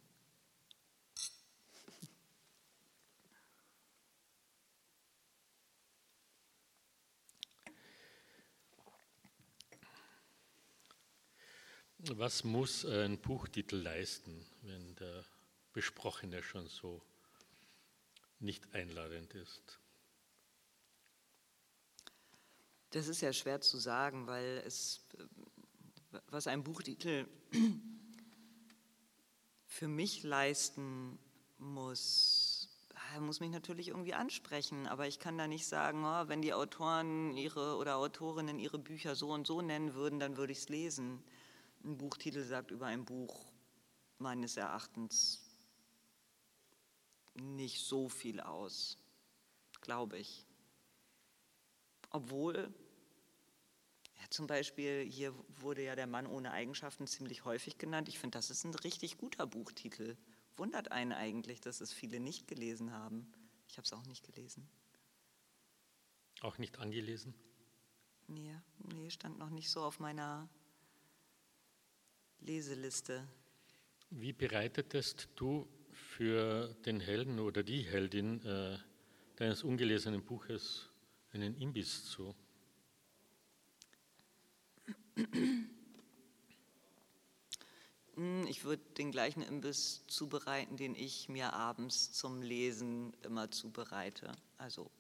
Was 11.99 12.43
muss 12.43 12.85
ein 12.85 13.21
Buchtitel 13.21 13.77
leisten, 13.77 14.45
wenn 14.63 14.97
der 14.97 15.25
besprochene 15.73 16.43
schon 16.43 16.67
so 16.69 17.01
nicht 18.41 18.75
einladend 18.75 19.35
ist? 19.35 19.79
Das 22.91 23.07
ist 23.07 23.21
ja 23.21 23.33
schwer 23.33 23.61
zu 23.61 23.79
sagen, 23.79 24.27
weil 24.27 24.63
es, 24.67 25.07
was 26.29 26.47
ein 26.47 26.63
Buchtitel 26.63 27.27
für 29.67 29.89
mich 29.89 30.23
leisten 30.23 31.19
muss, 31.59 32.69
er 33.15 33.21
muss 33.21 33.41
mich 33.41 33.51
natürlich 33.51 33.89
irgendwie 33.89 34.15
ansprechen, 34.15 34.87
aber 34.87 35.07
ich 35.07 35.19
kann 35.19 35.39
da 35.39 35.47
nicht 35.47 35.67
sagen, 35.67 36.05
oh, 36.05 36.29
wenn 36.29 36.43
die 36.43 36.55
Autoren 36.55 37.37
ihre 37.37 37.77
oder 37.77 37.97
Autorinnen 37.97 38.59
ihre 38.59 38.79
Bücher 38.79 39.15
so 39.15 39.31
und 39.31 39.47
so 39.47 39.61
nennen 39.63 39.95
würden, 39.95 40.19
dann 40.19 40.37
würde 40.37 40.53
ich 40.53 40.59
es 40.59 40.69
lesen. 40.69 41.23
Ein 41.85 41.99
Buchtitel 41.99 42.45
sagt 42.45 42.71
über 42.71 42.87
ein 42.87 43.05
Buch 43.05 43.47
meines 44.19 44.57
Erachtens 44.57 45.43
nicht 47.35 47.85
so 47.85 48.09
viel 48.09 48.41
aus, 48.41 48.99
glaube 49.81 50.19
ich. 50.19 50.47
Obwohl, 52.11 52.73
zum 54.33 54.47
Beispiel 54.47 55.05
hier 55.05 55.35
wurde 55.61 55.83
ja 55.83 55.95
der 55.95 56.07
Mann 56.07 56.27
ohne 56.27 56.53
Eigenschaften 56.53 57.07
ziemlich 57.07 57.45
häufig 57.45 57.79
genannt. 57.79 58.09
Ich 58.09 58.19
finde, 58.19 58.39
das 58.39 58.51
ist 58.51 58.65
ein 58.65 58.75
richtig 58.75 59.19
guter 59.19 59.47
Buchtitel. 59.47 60.17
Wundert 60.57 60.91
einen 60.91 61.13
eigentlich, 61.13 61.61
dass 61.61 61.81
es 61.81 61.93
viele 61.93 62.21
nicht 62.21 62.47
gelesen 62.47 62.93
haben. 62.93 63.31
Ich 63.69 63.77
habe 63.77 63.85
es 63.85 63.93
auch 63.93 64.05
nicht 64.07 64.25
gelesen. 64.25 64.69
Auch 66.41 66.59
nicht 66.59 66.79
angelesen? 66.79 67.35
Nee, 68.27 68.57
nee, 68.79 69.11
stand 69.11 69.39
noch 69.39 69.51
nicht 69.51 69.71
so 69.71 69.83
auf 69.83 70.01
meiner 70.01 70.49
Leseliste. 72.41 73.27
Wie 74.11 74.33
bereitetest 74.33 75.29
du 75.37 75.69
für 75.93 76.75
den 76.85 77.01
Helden 77.01 77.39
oder 77.39 77.63
die 77.63 77.83
Heldin 77.83 78.45
äh, 78.45 78.79
deines 79.37 79.63
ungelesenen 79.63 80.25
Buches 80.25 80.91
einen 81.33 81.55
Imbiss 81.61 82.05
zu? 82.07 82.35
Hm, 88.15 88.47
ich 88.47 88.65
würde 88.65 88.83
den 88.99 89.11
gleichen 89.11 89.43
Imbiss 89.43 90.05
zubereiten, 90.07 90.77
den 90.77 90.95
ich 90.95 91.29
mir 91.29 91.55
abends 91.55 92.13
zum 92.13 92.43
Lesen 92.43 93.15
immer 93.23 93.51
zubereite. 93.51 94.33
Also 94.59 94.91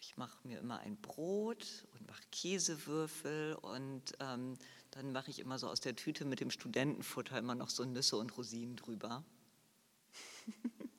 ich 0.00 0.16
mache 0.16 0.36
mir 0.46 0.58
immer 0.58 0.80
ein 0.80 0.96
Brot 0.96 1.86
und 1.92 2.08
mache 2.08 2.22
Käsewürfel 2.32 3.54
und 3.54 4.12
ähm, 4.18 4.58
dann 4.90 5.12
mache 5.12 5.30
ich 5.30 5.38
immer 5.38 5.58
so 5.58 5.68
aus 5.68 5.80
der 5.80 5.94
Tüte 5.94 6.24
mit 6.24 6.40
dem 6.40 6.50
Studentenfutter 6.50 7.38
immer 7.38 7.54
noch 7.54 7.70
so 7.70 7.84
Nüsse 7.84 8.16
und 8.16 8.36
Rosinen 8.36 8.76
drüber. 8.76 9.24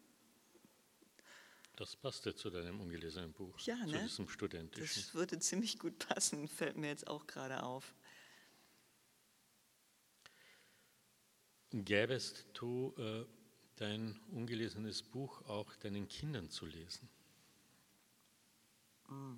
Das 1.77 1.95
passte 1.95 2.35
zu 2.35 2.51
deinem 2.51 2.79
ungelesenen 2.79 3.33
Buch, 3.33 3.57
ja, 3.61 3.75
zu 3.85 3.89
ne? 3.89 4.03
diesem 4.03 4.29
studentischen. 4.29 5.01
Das 5.01 5.15
würde 5.15 5.39
ziemlich 5.39 5.79
gut 5.79 5.97
passen, 5.97 6.47
fällt 6.47 6.77
mir 6.77 6.89
jetzt 6.89 7.07
auch 7.07 7.25
gerade 7.25 7.63
auf. 7.63 7.95
Gäbest 11.73 12.45
du 12.53 12.93
äh, 12.97 13.25
dein 13.77 14.19
ungelesenes 14.31 15.01
Buch 15.01 15.41
auch 15.47 15.73
deinen 15.77 16.07
Kindern 16.09 16.49
zu 16.49 16.65
lesen? 16.65 17.07
Mm. 19.07 19.37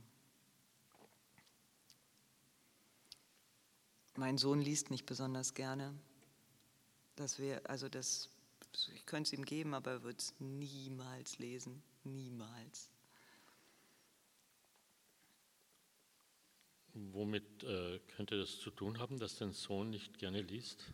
Mein 4.16 4.38
Sohn 4.38 4.62
liest 4.62 4.90
nicht 4.90 5.06
besonders 5.06 5.54
gerne. 5.54 5.94
Das 7.16 7.38
wär, 7.38 7.70
also 7.70 7.88
das, 7.88 8.30
ich 8.94 9.06
könnte 9.06 9.28
es 9.28 9.34
ihm 9.34 9.46
geben, 9.46 9.76
aber 9.76 9.92
er 9.92 10.04
wird 10.04 10.20
es 10.20 10.34
niemals 10.40 11.38
lesen. 11.38 11.84
Niemals. 12.04 12.90
Womit 16.96 17.64
äh, 17.64 18.00
könnte 18.16 18.40
das 18.40 18.60
zu 18.60 18.72
tun 18.72 19.00
haben, 19.00 19.20
dass 19.20 19.38
dein 19.38 19.54
Sohn 19.54 19.92
nicht 19.92 20.18
gerne 20.18 20.42
liest? 20.42 20.94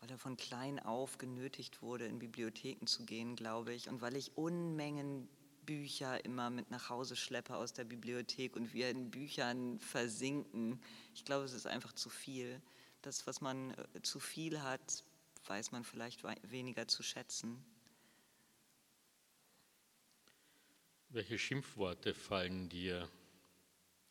Weil 0.00 0.10
er 0.10 0.18
von 0.18 0.36
klein 0.36 0.78
auf 0.78 1.18
genötigt 1.18 1.82
wurde, 1.82 2.06
in 2.06 2.18
Bibliotheken 2.18 2.86
zu 2.86 3.04
gehen, 3.04 3.36
glaube 3.36 3.74
ich. 3.74 3.88
Und 3.88 4.00
weil 4.00 4.16
ich 4.16 4.36
Unmengen 4.36 5.28
Bücher 5.66 6.24
immer 6.24 6.50
mit 6.50 6.70
nach 6.70 6.88
Hause 6.88 7.14
schleppe 7.14 7.54
aus 7.54 7.72
der 7.72 7.84
Bibliothek 7.84 8.56
und 8.56 8.72
wir 8.72 8.90
in 8.90 9.10
Büchern 9.10 9.78
versinken. 9.78 10.80
Ich 11.14 11.24
glaube, 11.24 11.44
es 11.44 11.52
ist 11.52 11.66
einfach 11.66 11.92
zu 11.92 12.08
viel. 12.10 12.60
Das, 13.02 13.26
was 13.26 13.40
man 13.40 13.70
äh, 13.70 14.02
zu 14.02 14.18
viel 14.18 14.62
hat, 14.62 15.04
weiß 15.46 15.70
man 15.72 15.84
vielleicht 15.84 16.24
weniger 16.50 16.88
zu 16.88 17.02
schätzen. 17.02 17.64
Welche 21.10 21.38
Schimpfworte 21.38 22.14
fallen 22.14 22.68
dir 22.68 23.08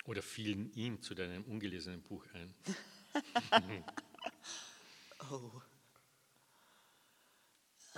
oder 0.06 0.22
fielen 0.22 0.72
ihm 0.74 1.02
zu 1.02 1.14
deinem 1.14 1.44
ungelesenen 1.44 2.02
Buch 2.02 2.26
ein? 2.34 2.54
oh. 5.32 5.62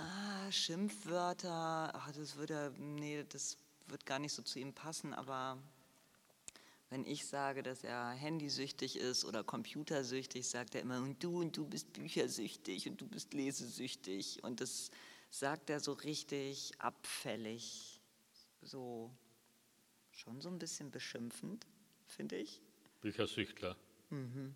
Ah, 0.02 0.50
Schimpfwörter, 0.50 1.94
ach, 1.94 2.10
das 2.12 2.36
würde, 2.36 2.72
nee, 2.78 3.24
das 3.28 3.56
wird 3.86 4.04
gar 4.04 4.18
nicht 4.18 4.32
so 4.32 4.42
zu 4.42 4.58
ihm 4.58 4.72
passen, 4.72 5.14
aber 5.14 5.58
wenn 6.90 7.06
ich 7.06 7.24
sage, 7.24 7.62
dass 7.62 7.84
er 7.84 8.10
handysüchtig 8.10 8.96
ist 8.96 9.24
oder 9.24 9.42
computersüchtig, 9.44 10.46
sagt 10.46 10.74
er 10.74 10.82
immer, 10.82 10.98
und 10.98 11.22
du, 11.22 11.40
und 11.40 11.56
du 11.56 11.64
bist 11.64 11.92
büchersüchtig 11.94 12.86
und 12.86 13.00
du 13.00 13.06
bist 13.06 13.32
lesesüchtig. 13.32 14.44
Und 14.44 14.60
das 14.60 14.90
sagt 15.30 15.70
er 15.70 15.80
so 15.80 15.92
richtig 15.92 16.72
abfällig, 16.78 17.98
so 18.60 19.10
schon 20.10 20.42
so 20.42 20.50
ein 20.50 20.58
bisschen 20.58 20.90
beschimpfend, 20.90 21.66
finde 22.06 22.36
ich. 22.36 22.60
Büchersüchtler. 23.00 23.74
Mhm. 24.10 24.54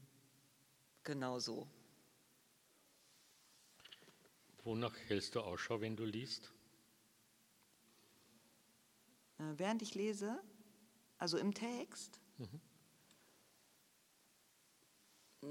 Genau 1.04 1.38
so. 1.38 1.66
Wonach 4.66 4.96
hältst 5.06 5.36
du 5.36 5.42
Ausschau, 5.42 5.80
wenn 5.80 5.94
du 5.94 6.04
liest? 6.04 6.52
Äh, 9.38 9.44
während 9.58 9.80
ich 9.80 9.94
lese, 9.94 10.42
also 11.18 11.38
im 11.38 11.54
Text, 11.54 12.20
mhm. 12.38 12.60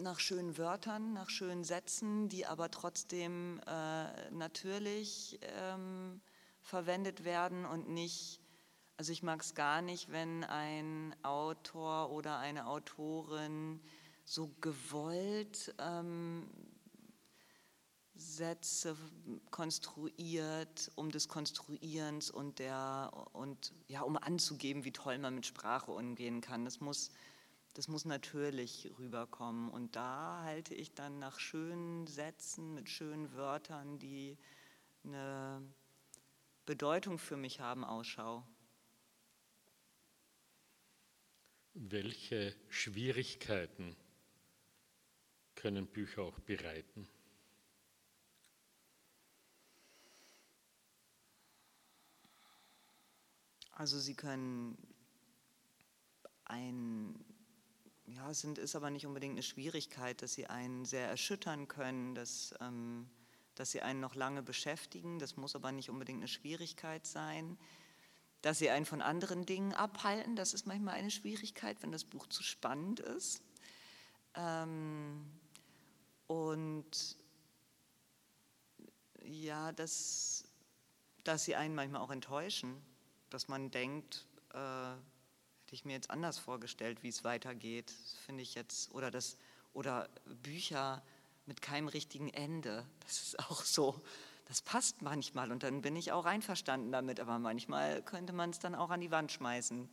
nach 0.02 0.20
schönen 0.20 0.58
Wörtern, 0.58 1.14
nach 1.14 1.30
schönen 1.30 1.64
Sätzen, 1.64 2.28
die 2.28 2.46
aber 2.46 2.70
trotzdem 2.70 3.62
äh, 3.66 4.32
natürlich 4.32 5.40
ähm, 5.44 6.20
verwendet 6.60 7.24
werden 7.24 7.66
und 7.66 7.88
nicht, 7.88 8.42
also 8.98 9.14
ich 9.14 9.24
mag 9.24 9.40
es 9.40 9.56
gar 9.56 9.82
nicht, 9.82 10.12
wenn 10.12 10.44
ein 10.44 11.16
Autor 11.24 12.12
oder 12.12 12.40
eine 12.40 12.68
Autorin 12.68 13.80
so 14.26 14.54
gewollt 14.60 15.74
ähm, 15.80 16.50
Sätze 18.16 18.96
konstruiert, 19.52 20.92
um 20.96 21.12
des 21.12 21.28
Konstruierens 21.28 22.32
und 22.32 22.60
der 22.60 23.12
und 23.34 23.74
ja, 23.88 24.02
um 24.02 24.18
anzugeben, 24.18 24.86
wie 24.86 24.92
toll 24.92 25.18
man 25.18 25.36
mit 25.36 25.46
Sprache 25.46 25.92
umgehen 25.92 26.42
kann. 26.42 26.64
Das 26.64 26.80
muss, 26.80 27.10
das 27.74 27.88
muss 27.88 28.06
natürlich 28.06 28.90
rüberkommen. 28.98 29.70
Und 29.70 29.96
da 29.96 30.44
halte 30.44 30.74
ich 30.74 30.94
dann 30.94 31.20
nach 31.20 31.40
schönen 31.40 32.08
Sätzen 32.08 32.74
mit 32.74 32.90
schönen 32.90 33.34
Wörtern, 33.34 34.00
die 34.00 34.38
eine 35.04 35.62
Bedeutung 36.66 37.20
für 37.20 37.38
mich 37.38 37.60
haben, 37.60 37.84
Ausschau. 37.84 38.48
Welche 41.74 42.56
Schwierigkeiten 42.70 43.98
können 45.56 45.88
Bücher 45.88 46.22
auch 46.22 46.40
bereiten? 46.40 47.08
Also 53.76 54.00
sie 54.00 54.16
können 54.16 54.78
ein, 56.46 57.20
ja, 58.06 58.34
sind, 58.34 58.58
ist 58.58 58.76
aber 58.76 58.90
nicht 58.90 59.06
unbedingt 59.06 59.34
eine 59.34 59.44
Schwierigkeit, 59.44 60.22
dass 60.22 60.34
sie 60.34 60.48
einen 60.48 60.86
sehr 60.86 61.10
erschüttern 61.10 61.68
können, 61.68 62.16
dass, 62.16 62.56
ähm, 62.62 63.10
dass 63.54 63.72
sie 63.72 63.82
einen 63.82 64.00
noch 64.00 64.16
lange 64.16 64.42
beschäftigen. 64.42 65.20
Das 65.20 65.36
muss 65.36 65.56
aber 65.56 65.74
nicht 65.74 65.90
unbedingt 65.90 66.20
eine 66.20 66.30
Schwierigkeit 66.30 67.06
sein. 67.06 67.58
Dass 68.42 68.60
sie 68.60 68.70
einen 68.70 68.86
von 68.86 69.02
anderen 69.02 69.46
Dingen 69.46 69.74
abhalten, 69.74 70.38
das 70.38 70.54
ist 70.54 70.68
manchmal 70.68 70.94
eine 70.94 71.12
Schwierigkeit, 71.12 71.82
wenn 71.84 71.92
das 71.92 72.06
Buch 72.06 72.28
zu 72.28 72.44
spannend 72.44 73.02
ist. 73.02 73.42
Ähm, 74.36 75.30
und 76.28 77.18
ja, 79.22 79.74
dass, 79.74 80.46
dass 81.26 81.44
sie 81.44 81.56
einen 81.56 81.76
manchmal 81.76 82.02
auch 82.02 82.12
enttäuschen 82.12 82.82
dass 83.30 83.48
man 83.48 83.72
denkt, 83.72 84.26
äh, 84.54 84.58
hätte 84.58 85.74
ich 85.74 85.86
mir 85.86 85.94
jetzt 85.94 86.10
anders 86.10 86.38
vorgestellt, 86.38 87.04
wie 87.04 87.10
es 87.10 87.24
weitergeht, 87.24 87.92
finde 88.26 88.44
ich 88.44 88.56
jetzt, 88.56 88.94
oder 88.94 89.12
das, 89.12 89.38
oder 89.74 90.10
Bücher 90.44 91.04
mit 91.46 91.62
keinem 91.62 91.88
richtigen 91.88 92.30
Ende. 92.30 92.86
Das 93.02 93.22
ist 93.22 93.40
auch 93.40 93.64
so. 93.64 94.02
Das 94.46 94.62
passt 94.62 95.02
manchmal 95.02 95.52
und 95.52 95.64
dann 95.64 95.82
bin 95.82 95.96
ich 95.96 96.12
auch 96.12 96.26
einverstanden 96.26 96.92
damit, 96.92 97.20
aber 97.20 97.40
manchmal 97.40 98.04
könnte 98.04 98.32
man 98.32 98.52
es 98.52 98.60
dann 98.60 98.76
auch 98.76 98.92
an 98.92 99.02
die 99.02 99.10
Wand 99.10 99.32
schmeißen. 99.32 99.90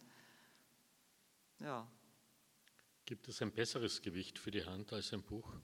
Ja. 1.61 1.89
Gibt 3.07 3.29
es 3.29 3.41
ein 3.41 3.51
besseres 3.51 4.03
Gewicht 4.03 4.39
für 4.39 4.51
die 4.51 4.65
Hand 4.65 4.93
als 4.93 5.13
ein 5.13 5.23
Buch? 5.23 5.55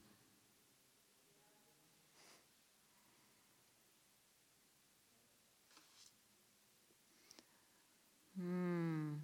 Hm. 8.38 9.20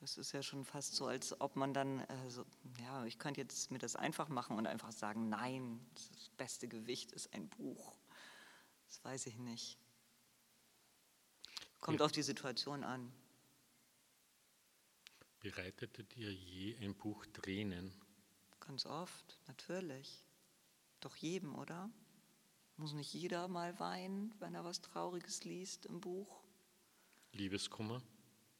Das 0.00 0.16
ist 0.16 0.32
ja 0.32 0.42
schon 0.42 0.64
fast 0.64 0.94
so, 0.94 1.06
als 1.06 1.40
ob 1.40 1.56
man 1.56 1.74
dann, 1.74 2.00
äh, 2.00 2.30
so, 2.30 2.44
ja, 2.80 3.04
ich 3.04 3.18
könnte 3.18 3.40
jetzt 3.40 3.70
mir 3.70 3.78
das 3.78 3.96
einfach 3.96 4.28
machen 4.28 4.56
und 4.56 4.66
einfach 4.66 4.92
sagen, 4.92 5.28
nein, 5.28 5.84
das 5.94 6.30
beste 6.36 6.68
Gewicht 6.68 7.12
ist 7.12 7.32
ein 7.34 7.48
Buch. 7.48 7.98
Das 8.86 9.04
weiß 9.04 9.26
ich 9.26 9.36
nicht. 9.38 9.78
Kommt 11.80 12.00
auf 12.00 12.12
die 12.12 12.22
Situation 12.22 12.84
an. 12.84 13.12
Bereitete 15.40 16.04
dir 16.04 16.32
je 16.32 16.76
ein 16.78 16.94
Buch 16.94 17.26
Tränen? 17.26 17.92
Ganz 18.60 18.86
oft, 18.86 19.38
natürlich. 19.46 20.24
Doch 21.00 21.16
jedem, 21.16 21.54
oder? 21.54 21.90
Muss 22.78 22.92
nicht 22.92 23.14
jeder 23.14 23.48
mal 23.48 23.78
weinen, 23.80 24.34
wenn 24.38 24.54
er 24.54 24.64
was 24.64 24.82
Trauriges 24.82 25.44
liest 25.44 25.86
im 25.86 26.00
Buch? 26.00 26.42
Liebeskummer? 27.32 28.02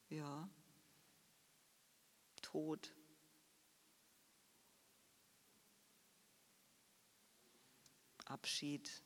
Ja. 0.09 0.49
Tod. 2.41 2.93
Abschied. 8.25 9.03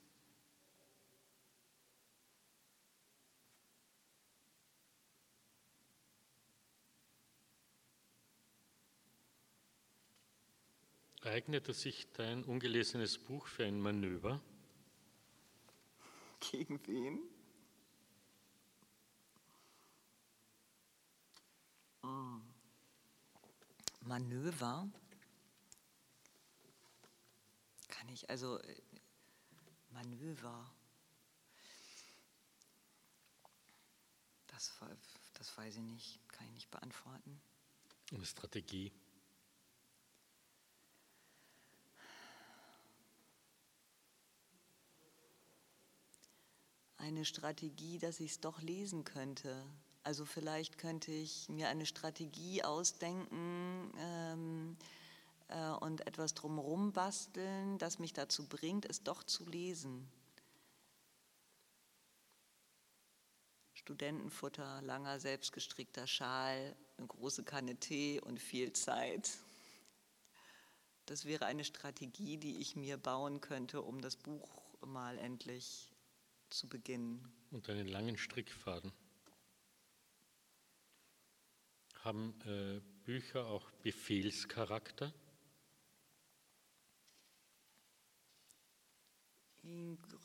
Eignete 11.23 11.73
sich 11.73 12.11
dein 12.13 12.43
ungelesenes 12.43 13.19
Buch 13.19 13.45
für 13.47 13.65
ein 13.65 13.79
Manöver? 13.79 14.41
Gegen 16.41 16.85
wen? 16.87 17.21
Oh. 22.03 22.41
Manöver? 24.01 24.89
Kann 27.87 28.09
ich, 28.09 28.29
also 28.29 28.59
äh, 28.59 28.81
Manöver. 29.91 30.73
Das, 34.47 34.73
das 35.35 35.57
weiß 35.57 35.75
ich 35.75 35.83
nicht, 35.83 36.19
kann 36.29 36.47
ich 36.47 36.53
nicht 36.53 36.71
beantworten. 36.71 37.41
Eine 38.11 38.25
Strategie. 38.25 38.91
Eine 47.01 47.25
Strategie, 47.25 47.97
dass 47.97 48.19
ich 48.19 48.31
es 48.31 48.39
doch 48.39 48.61
lesen 48.61 49.03
könnte. 49.03 49.65
Also 50.03 50.25
vielleicht 50.25 50.77
könnte 50.77 51.11
ich 51.11 51.49
mir 51.49 51.67
eine 51.67 51.85
Strategie 51.85 52.63
ausdenken 52.63 53.91
ähm, 53.97 54.77
äh, 55.49 55.69
und 55.71 56.07
etwas 56.07 56.33
drumherum 56.33 56.93
basteln, 56.93 57.77
das 57.77 57.99
mich 57.99 58.13
dazu 58.13 58.47
bringt, 58.47 58.85
es 58.85 59.03
doch 59.03 59.23
zu 59.23 59.45
lesen. 59.45 60.07
Studentenfutter, 63.73 64.81
langer 64.83 65.19
selbstgestrickter 65.19 66.05
Schal, 66.07 66.75
eine 66.97 67.07
große 67.07 67.43
Kanne 67.43 67.75
Tee 67.75 68.21
und 68.21 68.39
viel 68.39 68.73
Zeit. 68.73 69.39
Das 71.07 71.25
wäre 71.25 71.45
eine 71.45 71.63
Strategie, 71.63 72.37
die 72.37 72.59
ich 72.59 72.75
mir 72.75 72.97
bauen 72.97 73.41
könnte, 73.41 73.81
um 73.81 74.01
das 74.01 74.17
Buch 74.17 74.47
mal 74.85 75.17
endlich 75.17 75.90
zu 76.51 76.67
beginnen. 76.67 77.27
Und 77.51 77.69
einen 77.69 77.87
langen 77.87 78.17
Strickfaden. 78.17 78.91
Haben 82.03 82.33
äh, 82.45 82.81
Bücher 83.05 83.45
auch 83.45 83.69
Befehlscharakter? 83.83 85.13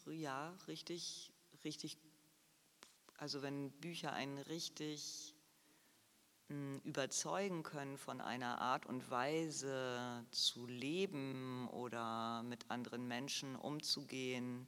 Ja, 0.06 0.56
richtig, 0.66 1.32
richtig. 1.64 1.98
Also 3.18 3.42
wenn 3.42 3.70
Bücher 3.72 4.12
einen 4.12 4.38
richtig 4.38 5.34
hm, 6.48 6.80
überzeugen 6.84 7.62
können 7.62 7.98
von 7.98 8.20
einer 8.20 8.60
Art 8.60 8.86
und 8.86 9.10
Weise 9.10 10.24
zu 10.30 10.66
leben 10.66 11.68
oder 11.68 12.42
mit 12.44 12.70
anderen 12.70 13.06
Menschen 13.08 13.56
umzugehen, 13.56 14.66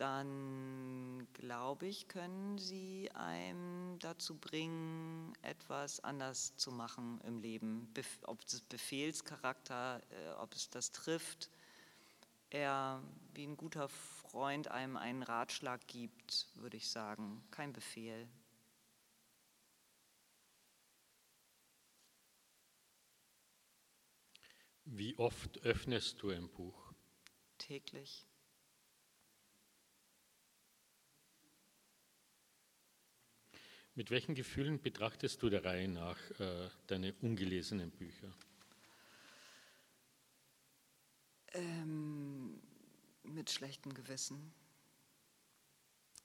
dann 0.00 1.28
glaube 1.34 1.86
ich, 1.86 2.08
können 2.08 2.56
sie 2.56 3.10
einem 3.12 3.98
dazu 3.98 4.34
bringen, 4.38 5.34
etwas 5.42 6.00
anders 6.00 6.56
zu 6.56 6.72
machen 6.72 7.20
im 7.26 7.38
Leben. 7.38 7.92
ob 8.22 8.40
es 8.46 8.62
Befehlscharakter, 8.62 10.00
äh, 10.10 10.30
ob 10.38 10.54
es 10.54 10.70
das 10.70 10.92
trifft, 10.92 11.50
er 12.48 13.02
wie 13.34 13.46
ein 13.46 13.58
guter 13.58 13.90
Freund 13.90 14.68
einem 14.68 14.96
einen 14.96 15.22
Ratschlag 15.22 15.86
gibt, 15.86 16.48
würde 16.54 16.78
ich 16.78 16.88
sagen, 16.88 17.44
kein 17.50 17.74
Befehl. 17.74 18.26
Wie 24.86 25.16
oft 25.18 25.58
öffnest 25.62 26.22
du 26.22 26.30
ein 26.30 26.48
Buch? 26.48 26.94
Täglich. 27.58 28.29
Mit 33.94 34.10
welchen 34.10 34.34
Gefühlen 34.34 34.80
betrachtest 34.80 35.42
du 35.42 35.50
der 35.50 35.64
Reihe 35.64 35.88
nach 35.88 36.18
äh, 36.38 36.68
deine 36.86 37.12
ungelesenen 37.20 37.90
Bücher? 37.90 38.32
Ähm, 41.52 42.60
mit 43.24 43.50
schlechtem 43.50 43.92
Gewissen, 43.92 44.52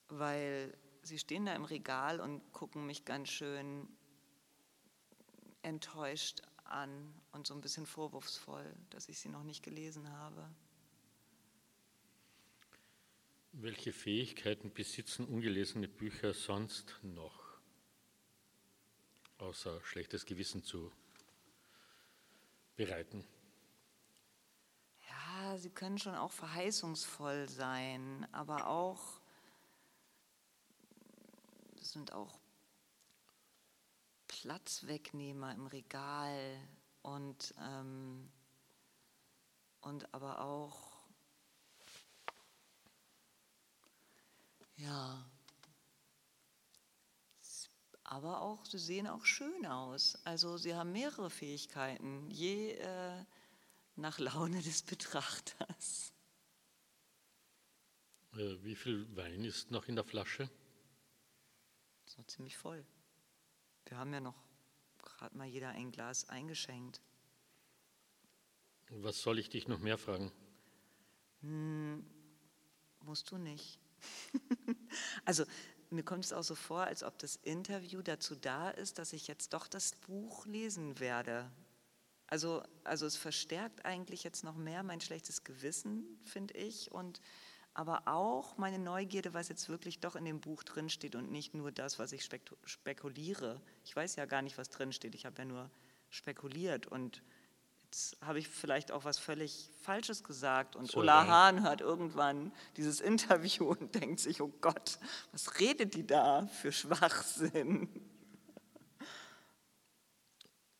weil 0.08 0.78
sie 1.02 1.18
stehen 1.18 1.46
da 1.46 1.56
im 1.56 1.66
Regal 1.66 2.20
und 2.20 2.52
gucken 2.52 2.86
mich 2.86 3.06
ganz 3.06 3.30
schön 3.30 3.88
enttäuscht 5.64 6.42
an 6.64 7.14
und 7.32 7.48
so 7.48 7.56
ein 7.56 7.62
bisschen 7.62 7.86
vorwurfsvoll, 7.86 8.76
dass 8.92 9.10
ich 9.10 9.20
sie 9.20 9.30
noch 9.30 9.44
nicht 9.44 9.64
gelesen 9.64 10.12
habe. 10.12 10.48
Welche 13.52 13.94
Fähigkeiten 13.94 14.72
besitzen 14.72 15.26
ungelesene 15.26 15.88
Bücher 15.88 16.34
sonst 16.34 17.00
noch? 17.04 17.45
Außer 19.46 19.82
schlechtes 19.84 20.26
Gewissen 20.26 20.64
zu 20.64 20.92
bereiten? 22.76 23.26
Ja, 25.08 25.58
sie 25.58 25.70
können 25.70 25.98
schon 25.98 26.16
auch 26.16 26.32
verheißungsvoll 26.32 27.48
sein, 27.48 28.28
aber 28.32 28.68
auch 28.68 29.22
sind 31.80 32.12
auch 32.12 32.40
Platzwegnehmer 34.28 35.54
im 35.54 35.68
Regal 35.68 36.60
und, 37.04 37.54
ähm, 37.62 38.32
und 39.82 40.14
aber 40.14 40.42
auch 40.42 40.92
ja 44.78 45.24
aber 48.06 48.42
auch, 48.42 48.66
sie 48.66 48.78
sehen 48.78 49.08
auch 49.08 49.26
schön 49.26 49.66
aus. 49.66 50.16
Also 50.26 50.58
sie 50.58 50.76
haben 50.76 50.92
mehrere 50.92 51.30
Fähigkeiten, 51.30 52.30
je 52.30 52.72
äh, 52.74 53.26
nach 53.96 54.20
Laune 54.20 54.62
des 54.62 54.84
Betrachters. 54.84 56.14
Äh, 58.34 58.64
wie 58.64 58.76
viel 58.76 59.08
Wein 59.16 59.44
ist 59.44 59.72
noch 59.72 59.88
in 59.88 59.96
der 59.96 60.06
Flasche? 60.06 60.50
So 62.06 62.22
ziemlich 62.24 62.58
voll. 62.58 62.86
Wir 63.86 63.98
haben 63.98 64.14
ja 64.14 64.20
noch 64.20 64.36
gerade 65.02 65.36
mal 65.36 65.48
jeder 65.48 65.70
ein 65.70 65.92
Glas 65.92 66.30
eingeschenkt. 66.30 67.02
Was 68.90 69.22
soll 69.22 69.40
ich 69.40 69.50
dich 69.50 69.68
noch 69.68 69.80
mehr 69.80 69.98
fragen? 69.98 70.32
Hm, 71.42 72.06
musst 73.02 73.32
du 73.32 73.38
nicht. 73.38 73.80
also 75.26 75.46
mir 75.96 76.04
kommt 76.04 76.26
es 76.26 76.34
auch 76.34 76.44
so 76.44 76.56
vor, 76.56 76.82
als 76.82 77.04
ob 77.04 77.18
das 77.20 77.38
Interview 77.38 78.02
dazu 78.02 78.36
da 78.36 78.70
ist, 78.70 79.00
dass 79.00 79.14
ich 79.14 79.28
jetzt 79.28 79.54
doch 79.54 79.68
das 79.68 79.94
Buch 79.96 80.46
lesen 80.46 81.00
werde. 81.00 81.50
Also, 82.28 82.64
also 82.84 83.06
es 83.06 83.18
verstärkt 83.18 83.86
eigentlich 83.86 84.24
jetzt 84.24 84.44
noch 84.44 84.56
mehr 84.56 84.84
mein 84.84 85.02
schlechtes 85.02 85.44
Gewissen, 85.44 86.20
finde 86.24 86.56
ich, 86.56 86.92
und 86.92 87.22
aber 87.74 88.04
auch 88.08 88.58
meine 88.58 88.80
Neugierde, 88.80 89.34
was 89.34 89.50
jetzt 89.50 89.68
wirklich 89.68 90.00
doch 90.00 90.16
in 90.16 90.24
dem 90.24 90.40
Buch 90.40 90.64
drinsteht 90.64 91.16
und 91.16 91.32
nicht 91.32 91.54
nur 91.54 91.72
das, 91.72 92.00
was 92.00 92.14
ich 92.14 92.28
spekuliere. 92.64 93.62
Ich 93.84 93.94
weiß 93.96 94.16
ja 94.16 94.26
gar 94.26 94.42
nicht, 94.42 94.58
was 94.58 94.70
drinsteht, 94.70 95.14
ich 95.14 95.26
habe 95.26 95.40
ja 95.40 95.46
nur 95.46 95.70
spekuliert 96.10 96.88
und 96.88 97.22
habe 98.22 98.40
ich 98.40 98.48
vielleicht 98.48 98.92
auch 98.92 99.06
was 99.06 99.18
völlig 99.18 99.70
Falsches 99.82 100.24
gesagt 100.24 100.76
und 100.76 100.92
so 100.92 101.00
Ulla 101.00 101.28
Hahn 101.28 101.64
hört 101.64 101.82
irgendwann 101.82 102.52
dieses 102.78 103.00
Interview 103.00 103.66
und 103.70 103.96
denkt 103.96 104.20
sich, 104.20 104.42
oh 104.42 104.54
Gott, 104.62 105.00
was 105.32 105.60
redet 105.60 105.94
die 105.94 106.06
da 106.06 106.48
für 106.48 106.72
Schwachsinn? 106.72 107.90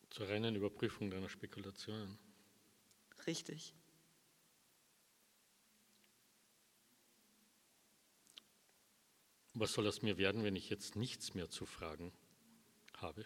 Zur 0.10 0.30
reinen 0.30 0.56
Überprüfung 0.56 1.10
deiner 1.10 1.30
Spekulationen. 1.30 2.18
Richtig. 3.28 3.74
Was 9.54 9.74
soll 9.74 9.88
aus 9.88 10.02
mir 10.02 10.18
werden, 10.18 10.44
wenn 10.44 10.56
ich 10.56 10.70
jetzt 10.70 10.96
nichts 10.96 11.34
mehr 11.34 11.50
zu 11.50 11.66
fragen 11.66 12.14
habe? 12.98 13.26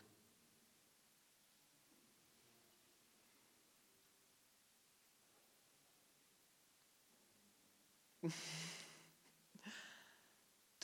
Da 8.21 8.29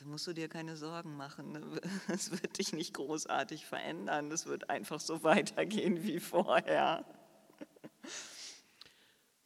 musst 0.05 0.27
du 0.27 0.33
dir 0.33 0.49
keine 0.49 0.75
Sorgen 0.75 1.15
machen. 1.15 1.53
Ne? 1.53 1.81
Es 2.07 2.31
wird 2.31 2.57
dich 2.57 2.73
nicht 2.73 2.93
großartig 2.93 3.65
verändern. 3.65 4.29
Es 4.31 4.45
wird 4.45 4.69
einfach 4.69 4.99
so 4.99 5.23
weitergehen 5.23 6.03
wie 6.03 6.19
vorher. 6.19 7.05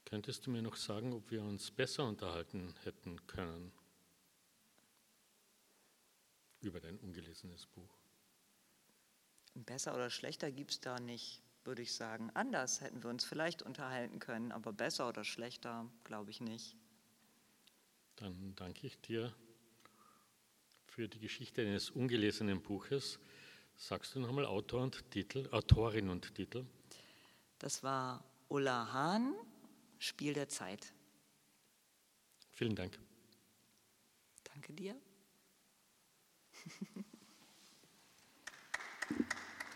Könntest 0.06 0.48
du 0.48 0.52
mir 0.52 0.64
noch 0.64 0.76
sagen, 0.76 1.14
ob 1.14 1.30
wir 1.30 1.44
uns 1.44 1.70
besser 1.70 2.08
unterhalten 2.08 2.74
hätten 2.84 3.28
können 3.28 3.72
über 6.62 6.80
dein 6.80 6.98
ungelesenes 6.98 7.68
Buch? 7.68 7.96
Besser 9.54 9.94
oder 9.94 10.10
schlechter 10.10 10.52
gibt 10.52 10.72
es 10.72 10.82
da 10.82 11.00
nicht, 11.00 11.44
würde 11.64 11.84
ich 11.84 11.94
sagen. 11.94 12.32
Anders 12.34 12.82
hätten 12.82 13.04
wir 13.04 13.12
uns 13.12 13.24
vielleicht 13.24 13.62
unterhalten 13.62 14.18
können, 14.20 14.52
aber 14.52 14.74
besser 14.74 15.08
oder 15.08 15.24
schlechter 15.24 15.88
glaube 16.04 16.32
ich 16.32 16.42
nicht. 16.42 16.79
Dann 18.20 18.54
danke 18.56 18.86
ich 18.86 19.00
dir 19.00 19.34
für 20.88 21.08
die 21.08 21.20
Geschichte 21.20 21.62
eines 21.62 21.90
ungelesenen 21.90 22.62
Buches. 22.62 23.18
Sagst 23.78 24.14
du 24.14 24.20
nochmal 24.20 24.46
Autor 24.46 24.84
und 24.84 25.10
Titel, 25.10 25.48
Autorin 25.52 26.10
und 26.10 26.36
Titel? 26.36 26.66
Das 27.60 27.82
war 27.82 28.26
Ulla 28.50 28.92
Hahn, 28.92 29.34
Spiel 30.00 30.34
der 30.34 30.50
Zeit. 30.50 30.94
Vielen 32.52 32.76
Dank. 32.76 33.00
Danke 34.44 34.74
dir. 34.74 35.00